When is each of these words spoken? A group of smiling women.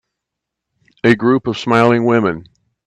A 1.03 1.13
group 1.15 1.45
of 1.45 1.59
smiling 1.59 2.05
women. 2.05 2.45